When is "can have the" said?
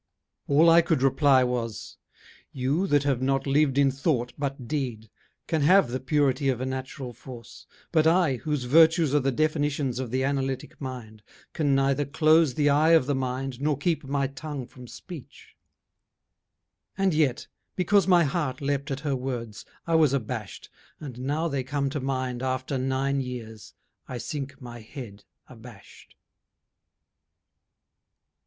5.45-5.99